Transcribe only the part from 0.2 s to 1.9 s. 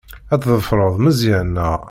Ad tḍefreḍ Meẓyan, naɣ?